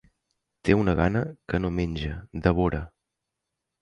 Té 0.69 0.75
una 0.77 0.95
gana, 1.01 1.21
que 1.53 1.61
no 1.65 1.73
menja: 1.81 2.17
devora. 2.49 2.85